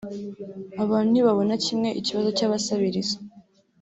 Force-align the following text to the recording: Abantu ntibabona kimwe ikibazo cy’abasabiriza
Abantu 0.83 1.09
ntibabona 1.11 1.53
kimwe 1.65 1.89
ikibazo 1.99 2.29
cy’abasabiriza 2.37 3.17